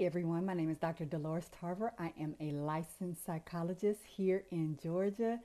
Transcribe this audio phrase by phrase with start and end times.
[0.00, 1.06] Everyone, my name is Dr.
[1.06, 1.92] Dolores Tarver.
[1.98, 5.40] I am a licensed psychologist here in Georgia,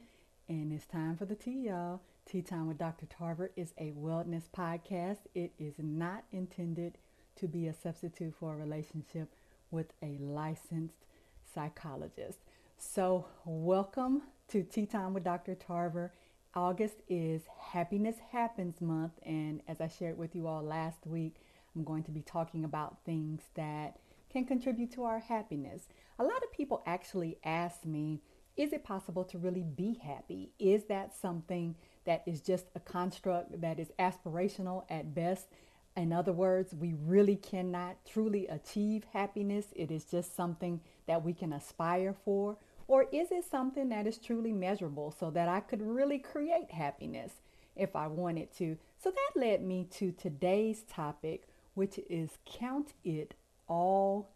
[0.48, 2.02] and it's time for the tea, y'all.
[2.28, 3.08] Tea Time with Dr.
[3.08, 5.18] Tarver is a wellness podcast.
[5.34, 7.00] It is not intended
[7.38, 9.34] to be a substitute for a relationship
[9.72, 11.08] with a licensed
[11.52, 12.38] psychologist.
[12.78, 15.56] So, welcome to Tea Time with Dr.
[15.56, 16.14] Tarver.
[16.54, 21.38] August is Happiness Happens Month, and as I shared with you all last week,
[21.76, 23.98] I'm going to be talking about things that
[24.34, 25.88] can contribute to our happiness.
[26.20, 28.22] A lot of people actually ask me,
[28.58, 30.52] is it possible to really be happy?
[30.60, 31.76] Is that something
[32.06, 35.48] that is just a construct that is aspirational at best?
[35.96, 39.68] In other words, we really cannot truly achieve happiness.
[39.76, 42.58] It is just something that we can aspire for.
[42.88, 47.34] Or is it something that is truly measurable so that I could really create happiness
[47.76, 48.78] if I wanted to?
[49.02, 53.36] So that led me to today's topic, which is count it
[53.68, 54.30] all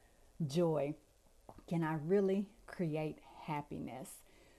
[0.46, 0.96] joy.
[1.68, 4.10] Can I really create happiness?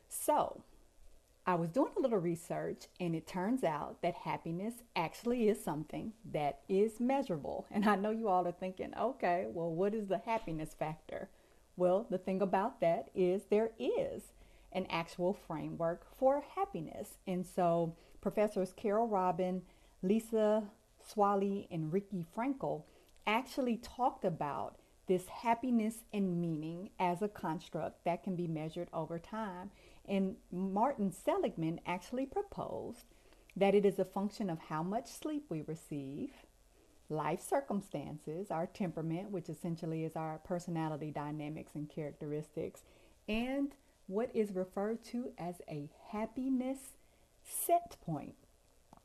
[0.09, 0.63] So,
[1.49, 6.13] I was doing a little research and it turns out that happiness actually is something
[6.33, 7.65] that is measurable.
[7.71, 11.31] And I know you all are thinking, okay, well, what is the happiness factor?
[11.75, 14.25] Well, the thing about that is there is
[14.73, 17.17] an actual framework for happiness.
[17.27, 19.63] And so, professors Carol Robin,
[20.03, 20.65] Lisa
[21.03, 22.83] Swaley, and Ricky Frankel
[23.29, 24.77] actually talked about
[25.07, 29.71] this happiness and meaning as a construct that can be measured over time.
[30.07, 33.05] And Martin Seligman actually proposed
[33.57, 36.31] that it is a function of how much sleep we receive,
[37.09, 42.83] life circumstances, our temperament, which essentially is our personality dynamics and characteristics,
[43.29, 43.73] and
[44.07, 46.79] what is referred to as a happiness
[47.43, 48.35] set point.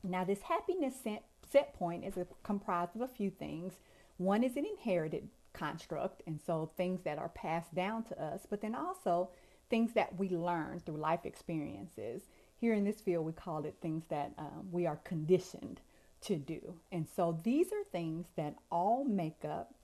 [0.02, 3.74] Now, this happiness set, set point is a, comprised of a few things.
[4.16, 8.60] One is an inherited construct, and so things that are passed down to us, but
[8.60, 9.30] then also
[9.70, 12.22] things that we learn through life experiences.
[12.60, 15.80] Here in this field, we call it things that um, we are conditioned
[16.22, 16.74] to do.
[16.92, 19.74] And so these are things that all make up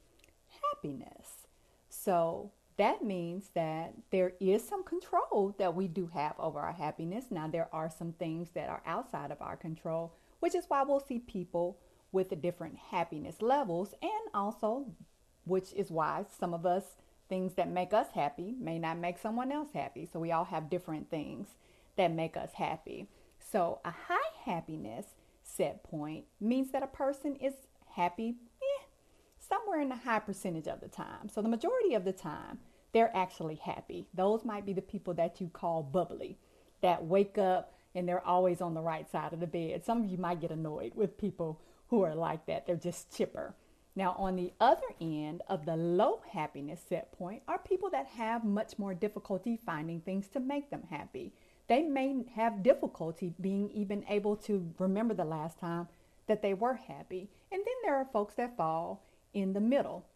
[0.72, 1.46] happiness.
[1.88, 7.26] So that means that there is some control that we do have over our happiness.
[7.30, 11.00] Now, there are some things that are outside of our control, which is why we'll
[11.00, 11.78] see people
[12.12, 14.86] with the different happiness levels, and also,
[15.44, 16.84] which is why some of us,
[17.28, 20.08] things that make us happy may not make someone else happy.
[20.10, 21.48] So we all have different things
[21.96, 23.08] that make us happy.
[23.38, 25.06] So a high happiness
[25.42, 27.54] set point means that a person is
[27.94, 28.84] happy eh,
[29.38, 31.28] somewhere in the high percentage of the time.
[31.28, 32.58] So the majority of the time,
[32.92, 34.08] they're actually happy.
[34.14, 36.38] Those might be the people that you call bubbly,
[36.80, 39.84] that wake up and they're always on the right side of the bed.
[39.84, 41.60] Some of you might get annoyed with people
[41.90, 42.66] who are like that.
[42.66, 43.54] They're just chipper.
[43.96, 48.44] Now, on the other end of the low happiness set point are people that have
[48.44, 51.32] much more difficulty finding things to make them happy.
[51.66, 55.88] They may have difficulty being even able to remember the last time
[56.28, 57.28] that they were happy.
[57.50, 59.02] And then there are folks that fall
[59.34, 60.06] in the middle,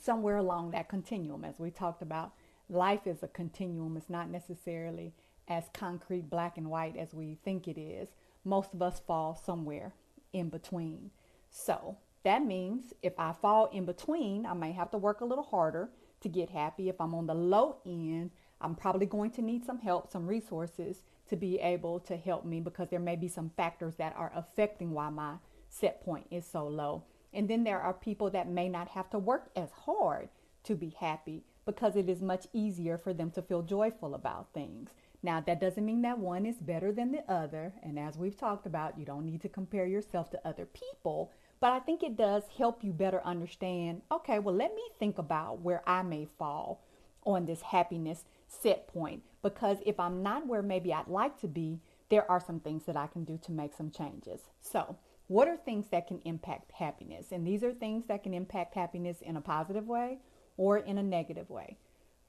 [0.00, 1.44] somewhere along that continuum.
[1.44, 2.32] As we talked about,
[2.70, 5.12] life is a continuum, it's not necessarily
[5.48, 8.08] as concrete, black and white as we think it is.
[8.44, 9.92] Most of us fall somewhere
[10.32, 11.10] in between.
[11.50, 15.44] So that means if I fall in between, I may have to work a little
[15.44, 15.90] harder
[16.20, 16.88] to get happy.
[16.88, 18.30] If I'm on the low end,
[18.60, 22.60] I'm probably going to need some help, some resources to be able to help me
[22.60, 25.34] because there may be some factors that are affecting why my
[25.68, 27.04] set point is so low.
[27.32, 30.28] And then there are people that may not have to work as hard
[30.64, 34.90] to be happy because it is much easier for them to feel joyful about things.
[35.22, 37.72] Now, that doesn't mean that one is better than the other.
[37.82, 41.32] And as we've talked about, you don't need to compare yourself to other people.
[41.60, 45.60] But I think it does help you better understand okay, well, let me think about
[45.60, 46.84] where I may fall
[47.24, 49.22] on this happiness set point.
[49.42, 51.80] Because if I'm not where maybe I'd like to be,
[52.10, 54.40] there are some things that I can do to make some changes.
[54.60, 54.96] So,
[55.26, 57.26] what are things that can impact happiness?
[57.32, 60.18] And these are things that can impact happiness in a positive way
[60.56, 61.76] or in a negative way.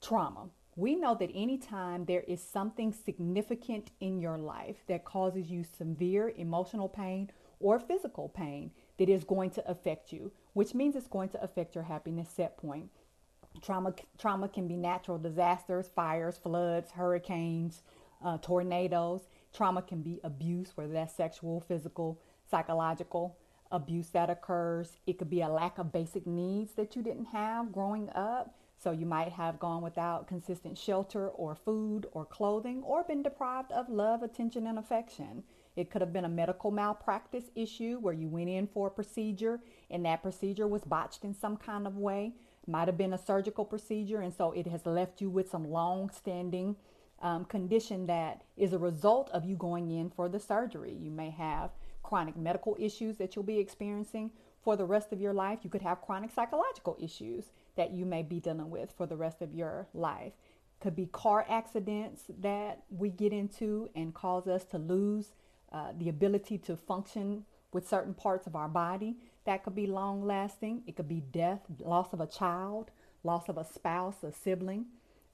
[0.02, 0.50] Trauma
[0.80, 6.32] we know that anytime there is something significant in your life that causes you severe
[6.38, 7.30] emotional pain
[7.60, 11.74] or physical pain that is going to affect you, which means it's going to affect
[11.74, 12.88] your happiness set point.
[13.60, 17.82] Trauma, trauma can be natural disasters, fires, floods, hurricanes,
[18.24, 19.28] uh, tornadoes.
[19.52, 22.18] Trauma can be abuse, whether that's sexual, physical,
[22.50, 23.36] psychological
[23.70, 24.96] abuse that occurs.
[25.06, 28.54] It could be a lack of basic needs that you didn't have growing up.
[28.82, 33.72] So you might have gone without consistent shelter or food or clothing or been deprived
[33.72, 35.42] of love, attention, and affection.
[35.76, 39.60] It could have been a medical malpractice issue where you went in for a procedure
[39.90, 42.32] and that procedure was botched in some kind of way.
[42.62, 45.70] It Might have been a surgical procedure, and so it has left you with some
[45.70, 46.76] long standing
[47.20, 50.96] um, condition that is a result of you going in for the surgery.
[50.98, 51.70] You may have
[52.02, 54.30] chronic medical issues that you'll be experiencing
[54.62, 55.60] for the rest of your life.
[55.62, 59.42] You could have chronic psychological issues that you may be dealing with for the rest
[59.42, 60.32] of your life.
[60.80, 65.32] Could be car accidents that we get into and cause us to lose
[65.72, 69.16] uh, the ability to function with certain parts of our body.
[69.44, 70.82] That could be long lasting.
[70.86, 72.90] It could be death, loss of a child,
[73.22, 74.86] loss of a spouse, a sibling,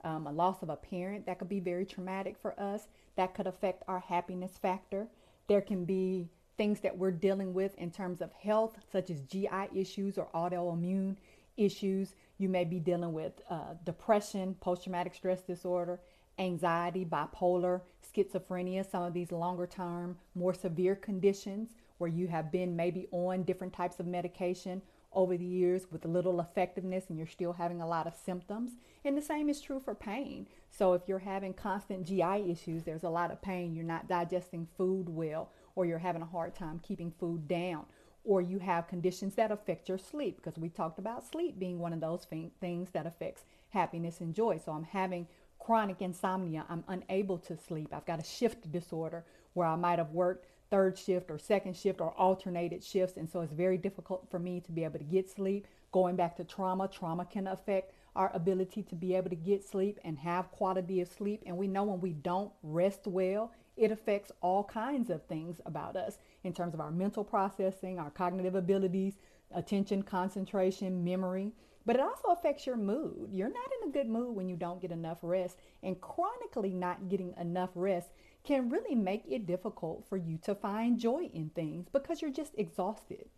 [0.05, 1.27] um, a loss of a parent.
[1.27, 2.89] That could be very traumatic for us.
[3.17, 5.09] That could affect our happiness factor.
[5.49, 9.69] There can be things that we're dealing with in terms of health, such as GI
[9.75, 11.17] issues or autoimmune
[11.57, 12.15] issues.
[12.39, 16.01] You may be dealing with uh, depression, post traumatic stress disorder,
[16.39, 17.81] anxiety, bipolar,
[18.15, 23.43] schizophrenia, some of these longer term, more severe conditions where you have been maybe on
[23.43, 27.89] different types of medication over the years with little effectiveness and you're still having a
[27.89, 28.73] lot of symptoms.
[29.05, 30.47] And the same is true for pain.
[30.69, 34.69] So if you're having constant GI issues, there's a lot of pain, you're not digesting
[34.77, 37.87] food well, or you're having a hard time keeping food down,
[38.27, 41.93] or you have conditions that affect your sleep because we talked about sleep being one
[41.93, 42.27] of those
[42.61, 44.61] things that affects happiness and joy.
[44.63, 45.27] So I'm having
[45.61, 46.65] chronic insomnia.
[46.69, 47.89] I'm unable to sleep.
[47.93, 49.25] I've got a shift disorder
[49.55, 53.17] where I might have worked third shift or second shift or alternated shifts.
[53.17, 55.67] And so it's very difficult for me to be able to get sleep.
[55.93, 60.01] Going back to trauma, trauma can affect our ability to be able to get sleep
[60.05, 61.43] and have quality of sleep.
[61.47, 65.97] And we know when we don't rest well, it affects all kinds of things about
[65.97, 69.15] us in terms of our mental processing, our cognitive abilities,
[69.55, 71.53] attention, concentration, memory.
[71.85, 73.29] But it also affects your mood.
[73.31, 75.57] You're not in a good mood when you don't get enough rest.
[75.83, 78.09] And chronically not getting enough rest
[78.43, 82.53] can really make it difficult for you to find joy in things because you're just
[82.57, 83.29] exhausted.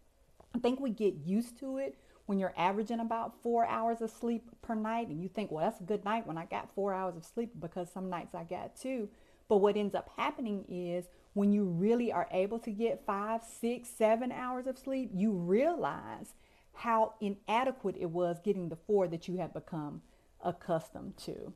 [0.55, 1.96] I think we get used to it
[2.26, 5.81] when you're averaging about four hours of sleep per night and you think, well, that's
[5.81, 8.76] a good night when I got four hours of sleep because some nights I got
[8.76, 9.08] two.
[9.48, 13.88] But what ends up happening is when you really are able to get five, six,
[13.88, 16.34] seven hours of sleep, you realize
[16.74, 20.02] how inadequate it was getting the four that you had become
[20.44, 21.52] accustomed to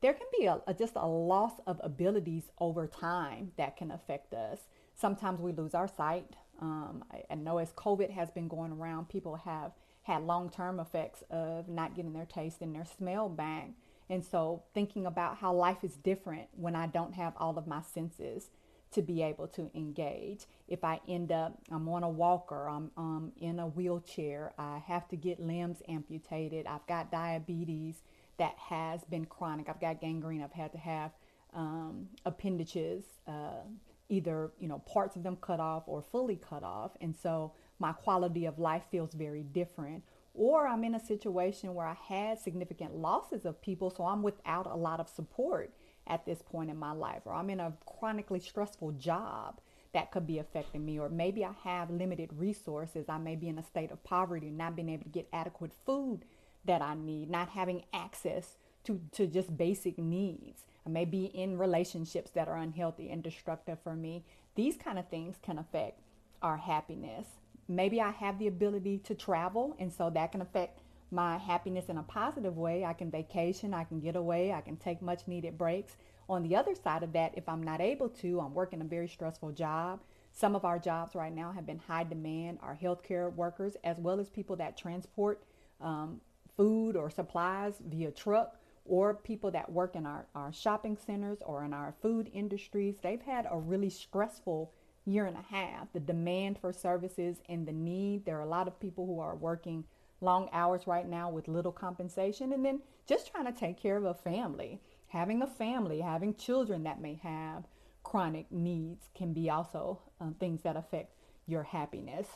[0.00, 4.34] there can be a, a, just a loss of abilities over time that can affect
[4.34, 4.60] us.
[4.94, 6.36] Sometimes we lose our sight.
[6.60, 9.72] Um, I, I, know as COVID has been going around, people have
[10.02, 13.70] had long term effects of not getting their taste and their smell back.
[14.10, 17.80] And so, thinking about how life is different when I don't have all of my
[17.80, 18.50] senses
[18.90, 20.46] to be able to engage.
[20.68, 25.08] If I end up, I'm on a walker, I'm um, in a wheelchair, I have
[25.08, 28.02] to get limbs amputated, I've got diabetes
[28.40, 29.68] that has been chronic.
[29.68, 30.42] I've got gangrene.
[30.42, 31.10] I've had to have
[31.52, 33.64] um, appendages, uh,
[34.08, 37.92] either you know parts of them cut off or fully cut off, and so my
[37.92, 40.02] quality of life feels very different.
[40.34, 44.66] Or I'm in a situation where I had significant losses of people, so I'm without
[44.66, 45.72] a lot of support
[46.06, 49.60] at this point in my life, or I'm in a chronically stressful job
[49.92, 53.08] that could be affecting me, or maybe I have limited resources.
[53.08, 56.24] I may be in a state of poverty, not being able to get adequate food
[56.64, 60.64] that I need, not having access to, to just basic needs.
[60.86, 64.24] I may be in relationships that are unhealthy and destructive for me.
[64.54, 66.00] These kind of things can affect
[66.40, 67.26] our happiness.
[67.70, 70.80] Maybe I have the ability to travel, and so that can affect
[71.12, 72.84] my happiness in a positive way.
[72.84, 75.96] I can vacation, I can get away, I can take much needed breaks.
[76.28, 79.06] On the other side of that, if I'm not able to, I'm working a very
[79.06, 80.00] stressful job.
[80.32, 82.58] Some of our jobs right now have been high demand.
[82.60, 85.44] Our healthcare workers, as well as people that transport
[85.80, 86.20] um,
[86.56, 91.64] food or supplies via truck or people that work in our, our shopping centers or
[91.64, 94.72] in our food industries, they've had a really stressful
[95.10, 95.92] year and a half.
[95.92, 99.34] The demand for services and the need, there are a lot of people who are
[99.34, 99.84] working
[100.20, 104.04] long hours right now with little compensation and then just trying to take care of
[104.04, 104.80] a family.
[105.08, 107.64] Having a family, having children that may have
[108.02, 111.14] chronic needs can be also uh, things that affect
[111.46, 112.26] your happiness.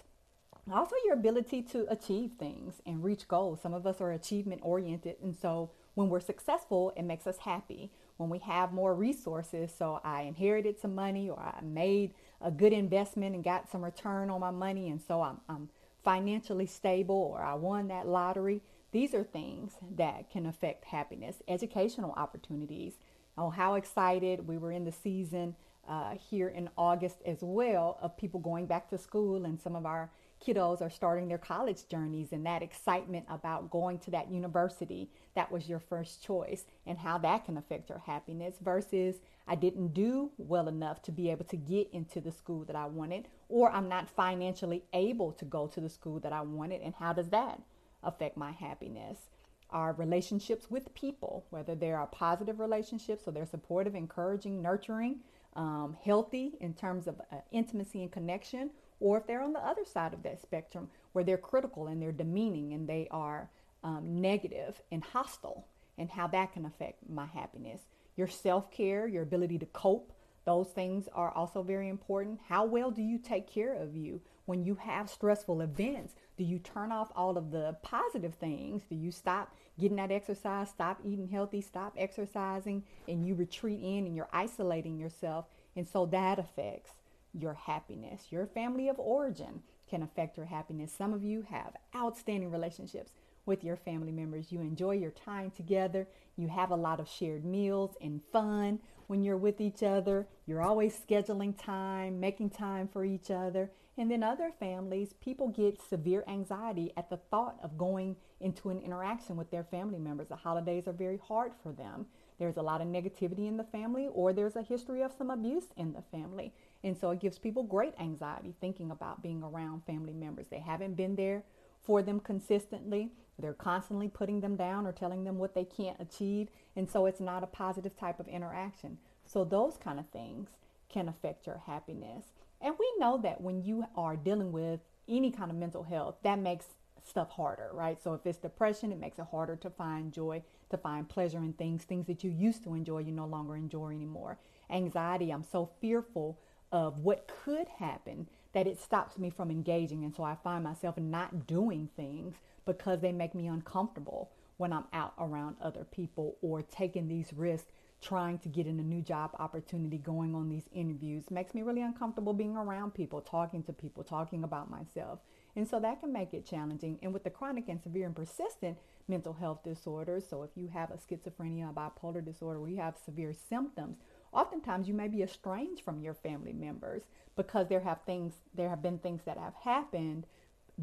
[0.72, 3.60] Also, your ability to achieve things and reach goals.
[3.60, 7.90] Some of us are achievement oriented, and so when we're successful, it makes us happy.
[8.16, 12.14] When we have more resources, so I inherited some money or I made
[12.44, 15.70] a good investment and got some return on my money, and so I'm, I'm
[16.04, 18.60] financially stable or I won that lottery.
[18.92, 21.36] These are things that can affect happiness.
[21.48, 22.94] Educational opportunities.
[23.36, 25.56] Oh, how excited we were in the season
[25.88, 29.86] uh, here in August as well of people going back to school and some of
[29.86, 30.10] our
[30.44, 35.50] kiddos are starting their college journeys and that excitement about going to that university that
[35.50, 40.30] was your first choice and how that can affect your happiness versus I didn't do
[40.38, 43.88] well enough to be able to get into the school that I wanted or I'm
[43.88, 47.60] not financially able to go to the school that I wanted and how does that
[48.02, 49.30] affect my happiness?
[49.70, 55.20] Our relationships with people, whether they are positive relationships, so they're supportive, encouraging, nurturing,
[55.56, 59.84] um, healthy in terms of uh, intimacy and connection, or if they're on the other
[59.84, 63.50] side of that spectrum where they're critical and they're demeaning and they are
[63.84, 67.82] um, negative and hostile, and how that can affect my happiness.
[68.16, 70.12] Your self care, your ability to cope,
[70.44, 72.40] those things are also very important.
[72.48, 76.14] How well do you take care of you when you have stressful events?
[76.36, 78.82] Do you turn off all of the positive things?
[78.88, 84.06] Do you stop getting that exercise, stop eating healthy, stop exercising, and you retreat in
[84.06, 85.46] and you're isolating yourself?
[85.76, 86.92] And so that affects
[87.32, 88.26] your happiness.
[88.30, 90.92] Your family of origin can affect your happiness.
[90.92, 93.12] Some of you have outstanding relationships
[93.46, 94.52] with your family members.
[94.52, 96.06] You enjoy your time together.
[96.36, 100.26] You have a lot of shared meals and fun when you're with each other.
[100.46, 103.70] You're always scheduling time, making time for each other.
[103.96, 108.80] And then other families, people get severe anxiety at the thought of going into an
[108.80, 110.28] interaction with their family members.
[110.28, 112.06] The holidays are very hard for them.
[112.38, 115.66] There's a lot of negativity in the family, or there's a history of some abuse
[115.76, 116.52] in the family.
[116.82, 120.48] And so it gives people great anxiety thinking about being around family members.
[120.48, 121.44] They haven't been there
[121.80, 123.12] for them consistently.
[123.38, 126.48] They're constantly putting them down or telling them what they can't achieve.
[126.76, 128.98] And so it's not a positive type of interaction.
[129.26, 130.50] So those kind of things
[130.88, 132.26] can affect your happiness.
[132.60, 136.38] And we know that when you are dealing with any kind of mental health, that
[136.38, 136.66] makes
[137.06, 138.02] stuff harder, right?
[138.02, 141.52] So if it's depression, it makes it harder to find joy, to find pleasure in
[141.52, 144.38] things, things that you used to enjoy, you no longer enjoy anymore.
[144.70, 146.38] Anxiety, I'm so fearful
[146.72, 150.04] of what could happen that it stops me from engaging.
[150.04, 154.84] And so I find myself not doing things because they make me uncomfortable when I'm
[154.92, 157.72] out around other people or taking these risks
[158.04, 161.80] trying to get in a new job opportunity, going on these interviews makes me really
[161.80, 165.20] uncomfortable being around people, talking to people, talking about myself.
[165.56, 166.98] And so that can make it challenging.
[167.02, 168.76] And with the chronic and severe and persistent
[169.08, 172.96] mental health disorders, so if you have a schizophrenia, a bipolar disorder, where you have
[173.02, 173.96] severe symptoms,
[174.32, 177.02] oftentimes you may be estranged from your family members
[177.36, 180.26] because there have things there have been things that have happened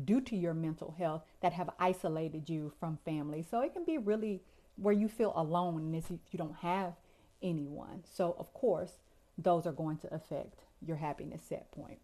[0.06, 3.46] due to your mental health that have isolated you from family.
[3.50, 4.42] So it can be really
[4.78, 6.94] where you feel alone if you don't have
[7.42, 8.04] anyone.
[8.04, 8.94] So, of course,
[9.38, 12.00] those are going to affect your happiness set point.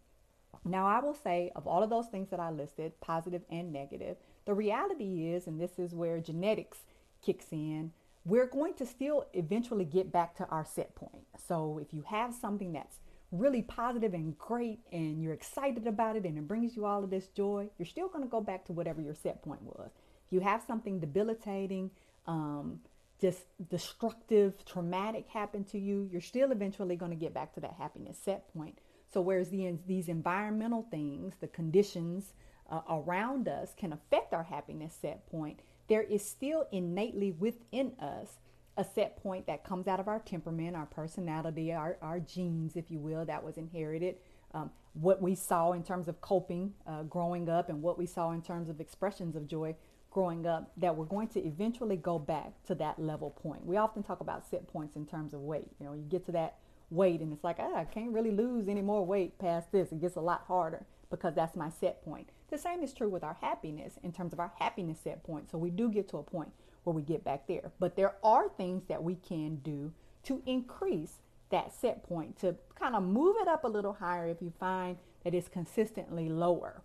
[0.64, 4.16] Now, I will say, of all of those things that I listed, positive and negative,
[4.44, 6.78] the reality is, and this is where genetics
[7.24, 7.92] kicks in,
[8.24, 11.26] we're going to still eventually get back to our set point.
[11.46, 12.98] So, if you have something that's
[13.30, 17.10] really positive and great and you're excited about it and it brings you all of
[17.10, 19.90] this joy, you're still going to go back to whatever your set point was.
[20.26, 21.90] If you have something debilitating,
[22.26, 22.80] um,
[23.20, 27.74] just destructive, traumatic happen to you, you're still eventually going to get back to that
[27.78, 28.78] happiness set point.
[29.12, 32.34] So, whereas the, these environmental things, the conditions
[32.70, 38.38] uh, around us can affect our happiness set point, there is still innately within us
[38.78, 42.90] a set point that comes out of our temperament, our personality, our, our genes, if
[42.90, 44.16] you will, that was inherited.
[44.54, 48.30] Um, what we saw in terms of coping uh, growing up and what we saw
[48.30, 49.74] in terms of expressions of joy
[50.10, 53.66] growing up that we're going to eventually go back to that level point.
[53.66, 55.68] We often talk about set points in terms of weight.
[55.78, 56.56] You know, you get to that
[56.90, 59.92] weight and it's like, ah, I can't really lose any more weight past this.
[59.92, 62.28] It gets a lot harder because that's my set point.
[62.50, 65.50] The same is true with our happiness in terms of our happiness set point.
[65.50, 66.52] So we do get to a point
[66.84, 67.70] where we get back there.
[67.78, 69.92] But there are things that we can do
[70.24, 71.14] to increase
[71.50, 74.96] that set point, to kind of move it up a little higher if you find
[75.24, 76.82] that it's consistently lower.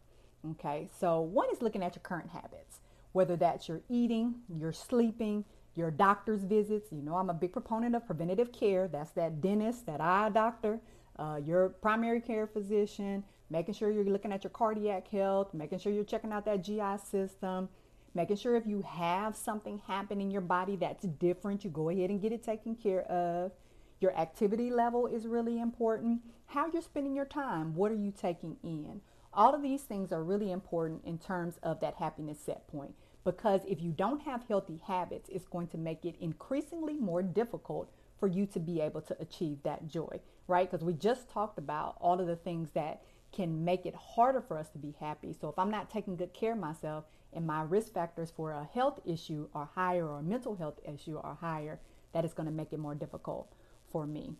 [0.51, 2.79] Okay, so one is looking at your current habits
[3.13, 6.91] whether that's your eating, your sleeping, your doctor's visits.
[6.91, 8.87] You know, I'm a big proponent of preventative care.
[8.87, 10.79] That's that dentist, that eye doctor,
[11.17, 15.93] uh, your primary care physician, making sure you're looking at your cardiac health, making sure
[15.93, 17.69] you're checking out that GI system,
[18.15, 22.09] making sure if you have something happen in your body that's different, you go ahead
[22.09, 23.51] and get it taken care of.
[23.99, 26.21] Your activity level is really important.
[26.47, 29.01] How you're spending your time, what are you taking in?
[29.31, 33.61] All of these things are really important in terms of that happiness set point because
[33.67, 38.27] if you don't have healthy habits, it's going to make it increasingly more difficult for
[38.27, 40.69] you to be able to achieve that joy, right?
[40.69, 43.03] Because we just talked about all of the things that
[43.33, 45.33] can make it harder for us to be happy.
[45.33, 48.69] So if I'm not taking good care of myself and my risk factors for a
[48.73, 51.79] health issue are higher or a mental health issue are higher,
[52.13, 53.51] that is going to make it more difficult
[53.91, 54.35] for me.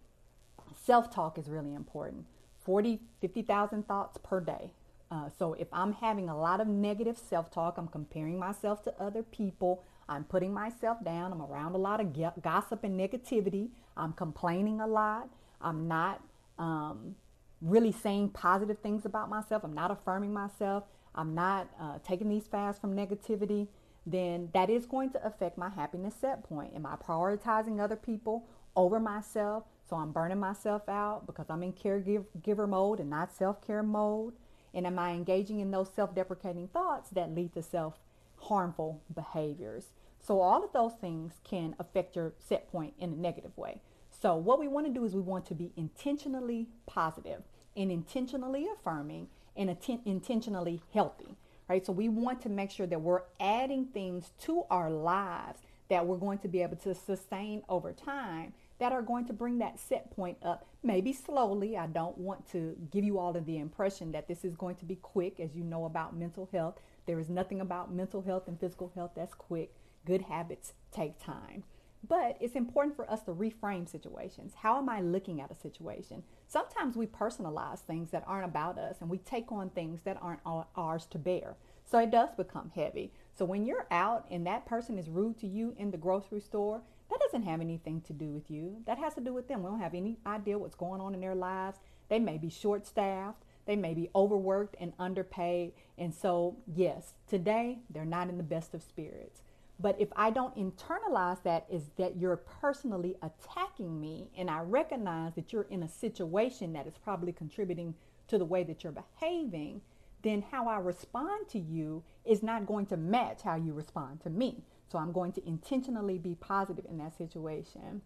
[0.75, 2.25] Self talk is really important.
[2.65, 4.71] 40, 50,000 thoughts per day
[5.11, 8.93] Uh, so if I'm having a lot of negative self talk, I'm comparing myself to
[8.99, 14.13] other people, I'm putting myself down, I'm around a lot of gossip and negativity, I'm
[14.13, 15.29] complaining a lot,
[15.61, 16.21] I'm not
[16.57, 17.15] um,
[17.63, 20.83] really saying positive things about myself, I'm not affirming myself,
[21.15, 23.67] I'm not uh, taking these fasts from negativity,
[24.05, 26.73] then that is going to affect my happiness set point.
[26.75, 29.63] Am I prioritizing other people over myself?
[29.89, 34.33] So I'm burning myself out because I'm in caregiver mode and not self care mode.
[34.73, 37.99] And am I engaging in those self deprecating thoughts that lead to self
[38.37, 39.93] harmful behaviors?
[40.19, 43.81] So all of those things can affect your set point in a negative way.
[44.09, 47.43] So what we want to do is we want to be intentionally positive
[47.75, 51.37] and intentionally affirming and atten- intentionally healthy.
[51.69, 51.85] Right?
[51.85, 56.17] So we want to make sure that we're adding things to our lives that we're
[56.17, 60.13] going to be able to sustain over time that are going to bring that set
[60.15, 61.77] point up, maybe slowly.
[61.77, 64.85] I don't want to give you all of the impression that this is going to
[64.85, 66.79] be quick, as you know about mental health.
[67.05, 69.73] There is nothing about mental health and physical health that's quick.
[70.05, 71.63] Good habits take time.
[72.07, 74.53] But it's important for us to reframe situations.
[74.61, 76.23] How am I looking at a situation?
[76.47, 80.41] Sometimes we personalize things that aren't about us and we take on things that aren't
[80.75, 81.55] ours to bear.
[81.85, 83.13] So it does become heavy.
[83.33, 86.81] So when you're out and that person is rude to you in the grocery store,
[87.09, 88.81] that doesn't have anything to do with you.
[88.85, 89.63] That has to do with them.
[89.63, 91.77] We don't have any idea what's going on in their lives.
[92.09, 95.73] They may be short staffed, they may be overworked and underpaid.
[95.97, 99.41] And so, yes, today they're not in the best of spirits.
[99.79, 105.33] But if I don't internalize that is that you're personally attacking me and I recognize
[105.35, 107.95] that you're in a situation that is probably contributing
[108.27, 109.81] to the way that you're behaving,
[110.21, 114.29] then how I respond to you is not going to match how you respond to
[114.29, 114.63] me.
[114.89, 118.01] So I'm going to intentionally be positive in that situation.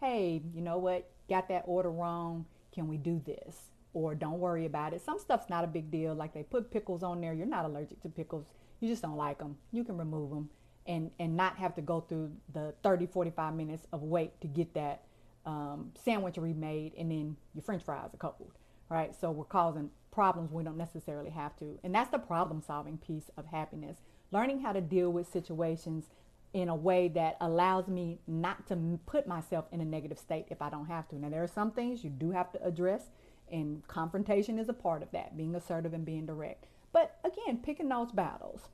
[0.00, 1.10] Hey, you know what?
[1.28, 2.44] Got that order wrong.
[2.70, 3.56] Can we do this?
[3.94, 5.00] Or don't worry about it.
[5.00, 6.14] Some stuff's not a big deal.
[6.14, 7.32] Like they put pickles on there.
[7.32, 8.44] You're not allergic to pickles.
[8.78, 9.56] You just don't like them.
[9.72, 10.50] You can remove them
[10.88, 14.74] and, and not have to go through the 30, 45 minutes of wait to get
[14.74, 15.04] that
[15.46, 18.52] um, sandwich remade and then your french fries are cold,
[18.88, 19.14] right?
[19.14, 21.78] So we're causing problems we don't necessarily have to.
[21.84, 23.98] And that's the problem solving piece of happiness
[24.30, 26.06] learning how to deal with situations
[26.52, 30.62] in a way that allows me not to put myself in a negative state if
[30.62, 31.16] I don't have to.
[31.16, 33.10] Now, there are some things you do have to address,
[33.50, 36.66] and confrontation is a part of that, being assertive and being direct.
[36.92, 38.68] But again, picking those battles,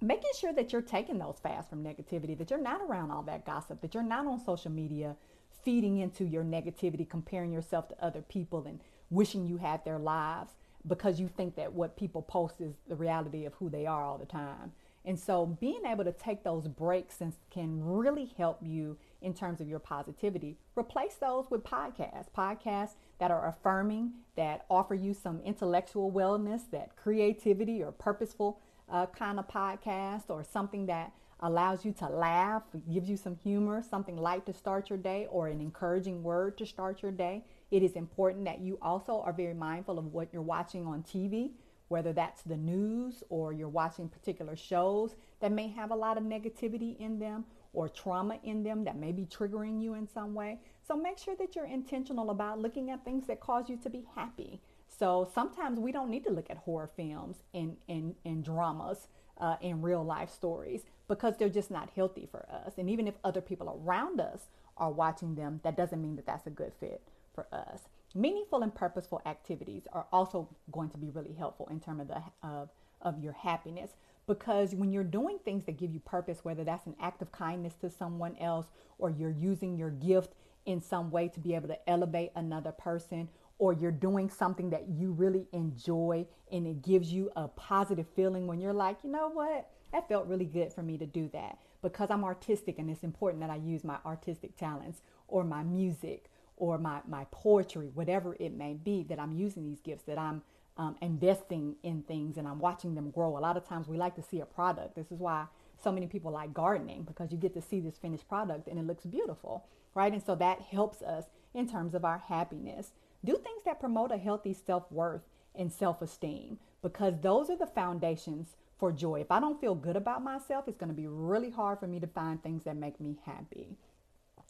[0.00, 3.46] making sure that you're taking those fasts from negativity, that you're not around all that
[3.46, 5.16] gossip, that you're not on social media
[5.62, 8.80] feeding into your negativity, comparing yourself to other people and
[9.10, 10.52] wishing you had their lives
[10.86, 14.18] because you think that what people post is the reality of who they are all
[14.18, 14.72] the time.
[15.06, 19.68] And so being able to take those breaks can really help you in terms of
[19.68, 20.56] your positivity.
[20.76, 26.96] Replace those with podcasts, podcasts that are affirming, that offer you some intellectual wellness, that
[26.96, 33.08] creativity or purposeful uh, kind of podcast, or something that allows you to laugh, gives
[33.08, 37.02] you some humor, something light to start your day, or an encouraging word to start
[37.02, 37.44] your day.
[37.70, 41.50] It is important that you also are very mindful of what you're watching on TV,
[41.88, 46.24] whether that's the news or you're watching particular shows that may have a lot of
[46.24, 50.58] negativity in them or trauma in them that may be triggering you in some way.
[50.86, 54.06] So make sure that you're intentional about looking at things that cause you to be
[54.14, 54.60] happy.
[55.04, 59.56] So sometimes we don't need to look at horror films and, and, and dramas uh,
[59.60, 62.72] and real life stories because they're just not healthy for us.
[62.78, 64.46] And even if other people around us
[64.78, 67.02] are watching them, that doesn't mean that that's a good fit
[67.34, 67.80] for us.
[68.14, 72.22] Meaningful and purposeful activities are also going to be really helpful in terms of, the,
[72.42, 72.70] of,
[73.02, 73.90] of your happiness
[74.26, 77.74] because when you're doing things that give you purpose, whether that's an act of kindness
[77.82, 80.32] to someone else or you're using your gift
[80.64, 84.88] in some way to be able to elevate another person or you're doing something that
[84.88, 89.28] you really enjoy and it gives you a positive feeling when you're like, you know
[89.28, 93.04] what, that felt really good for me to do that because I'm artistic and it's
[93.04, 98.36] important that I use my artistic talents or my music or my, my poetry, whatever
[98.40, 100.42] it may be, that I'm using these gifts, that I'm
[100.76, 103.36] um, investing in things and I'm watching them grow.
[103.36, 104.96] A lot of times we like to see a product.
[104.96, 105.46] This is why
[105.82, 108.86] so many people like gardening because you get to see this finished product and it
[108.86, 109.64] looks beautiful,
[109.94, 110.12] right?
[110.12, 112.92] And so that helps us in terms of our happiness.
[113.24, 115.22] Do things that promote a healthy self worth
[115.54, 119.20] and self esteem because those are the foundations for joy.
[119.20, 122.00] If I don't feel good about myself, it's going to be really hard for me
[122.00, 123.76] to find things that make me happy.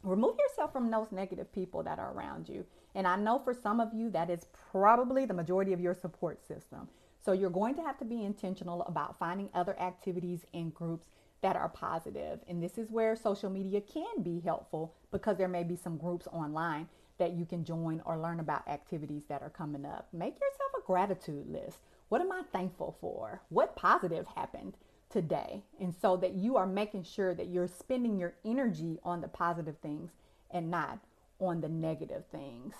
[0.02, 2.66] Remove yourself from those negative people that are around you.
[2.94, 6.46] And I know for some of you, that is probably the majority of your support
[6.46, 6.88] system.
[7.24, 11.06] So you're going to have to be intentional about finding other activities and groups
[11.40, 12.40] that are positive.
[12.48, 16.26] And this is where social media can be helpful because there may be some groups
[16.32, 20.08] online that you can join or learn about activities that are coming up.
[20.12, 21.78] Make yourself a gratitude list.
[22.08, 23.40] What am I thankful for?
[23.48, 24.76] What positive happened
[25.10, 25.62] today?
[25.80, 29.78] And so that you are making sure that you're spending your energy on the positive
[29.78, 30.10] things
[30.50, 30.98] and not
[31.40, 32.74] on the negative things.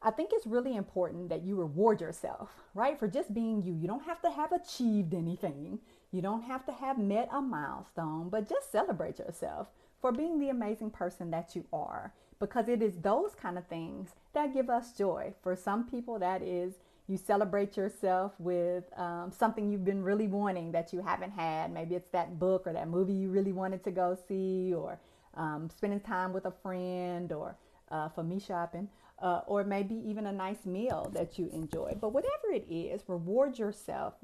[0.00, 2.98] I think it's really important that you reward yourself, right?
[2.98, 3.74] For just being you.
[3.74, 5.80] You don't have to have achieved anything.
[6.12, 9.66] You don't have to have met a milestone, but just celebrate yourself
[10.00, 14.10] for being the amazing person that you are because it is those kind of things
[14.32, 15.34] that give us joy.
[15.42, 16.74] For some people, that is
[17.08, 21.72] you celebrate yourself with um, something you've been really wanting that you haven't had.
[21.72, 24.98] Maybe it's that book or that movie you really wanted to go see, or
[25.34, 27.56] um, spending time with a friend, or
[27.90, 28.88] uh, for me, shopping,
[29.20, 31.96] uh, or maybe even a nice meal that you enjoy.
[31.98, 34.14] But whatever it is, reward yourself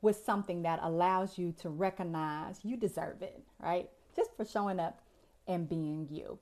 [0.00, 3.88] with something that allows you to recognize you deserve it, right?
[4.16, 5.00] Just for showing up
[5.46, 6.38] and being you.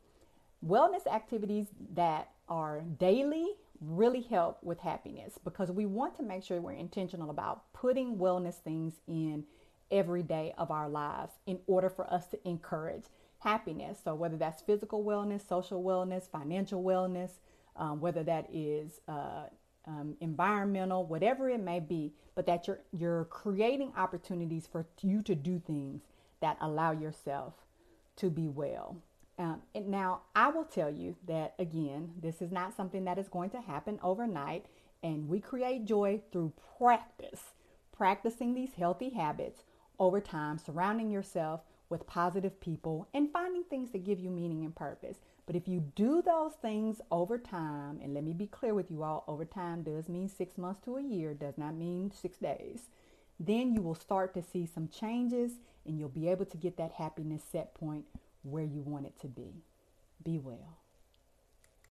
[0.66, 6.60] Wellness activities that are daily really help with happiness because we want to make sure
[6.60, 9.44] we're intentional about putting wellness things in
[9.90, 13.04] every day of our lives in order for us to encourage
[13.38, 13.98] happiness.
[14.02, 17.30] So, whether that's physical wellness, social wellness, financial wellness,
[17.76, 19.44] um, whether that is uh,
[19.86, 25.34] um, environmental, whatever it may be, but that you're you're creating opportunities for you to
[25.34, 26.02] do things
[26.40, 27.54] that allow yourself
[28.16, 28.96] to be well.
[29.38, 33.28] Um, and now, I will tell you that again, this is not something that is
[33.28, 34.66] going to happen overnight,
[35.02, 37.40] and we create joy through practice,
[37.96, 39.62] practicing these healthy habits
[39.98, 44.74] over time, surrounding yourself with positive people, and finding things that give you meaning and
[44.74, 45.18] purpose.
[45.46, 49.02] But if you do those things over time, and let me be clear with you
[49.02, 52.88] all, over time does mean six months to a year, does not mean six days,
[53.40, 55.52] then you will start to see some changes
[55.84, 58.04] and you'll be able to get that happiness set point
[58.42, 59.64] where you want it to be.
[60.24, 60.81] Be well.